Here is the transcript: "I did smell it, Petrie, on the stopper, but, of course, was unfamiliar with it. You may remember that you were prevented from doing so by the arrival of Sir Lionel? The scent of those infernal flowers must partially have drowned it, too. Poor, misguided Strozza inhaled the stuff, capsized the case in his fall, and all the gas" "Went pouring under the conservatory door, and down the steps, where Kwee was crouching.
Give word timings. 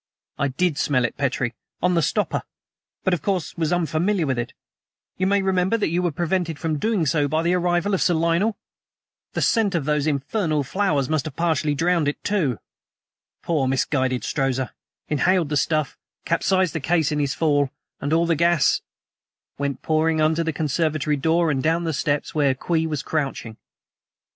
"I 0.39 0.47
did 0.47 0.79
smell 0.79 1.05
it, 1.05 1.15
Petrie, 1.15 1.53
on 1.79 1.93
the 1.93 2.01
stopper, 2.01 2.41
but, 3.03 3.13
of 3.13 3.21
course, 3.21 3.55
was 3.55 3.71
unfamiliar 3.71 4.25
with 4.25 4.39
it. 4.39 4.51
You 5.17 5.27
may 5.27 5.43
remember 5.43 5.77
that 5.77 5.89
you 5.91 6.01
were 6.01 6.11
prevented 6.11 6.57
from 6.57 6.79
doing 6.79 7.05
so 7.05 7.27
by 7.27 7.43
the 7.43 7.53
arrival 7.53 7.93
of 7.93 8.01
Sir 8.01 8.15
Lionel? 8.15 8.57
The 9.33 9.43
scent 9.43 9.75
of 9.75 9.85
those 9.85 10.07
infernal 10.07 10.63
flowers 10.63 11.07
must 11.07 11.31
partially 11.35 11.73
have 11.73 11.77
drowned 11.77 12.07
it, 12.07 12.23
too. 12.23 12.57
Poor, 13.43 13.67
misguided 13.67 14.23
Strozza 14.23 14.73
inhaled 15.07 15.49
the 15.49 15.55
stuff, 15.55 15.99
capsized 16.25 16.73
the 16.73 16.79
case 16.79 17.11
in 17.11 17.19
his 17.19 17.35
fall, 17.35 17.69
and 17.99 18.11
all 18.11 18.25
the 18.25 18.33
gas" 18.35 18.81
"Went 19.59 19.83
pouring 19.83 20.19
under 20.19 20.43
the 20.43 20.51
conservatory 20.51 21.15
door, 21.15 21.51
and 21.51 21.61
down 21.61 21.83
the 21.83 21.93
steps, 21.93 22.33
where 22.33 22.55
Kwee 22.55 22.87
was 22.87 23.03
crouching. 23.03 23.55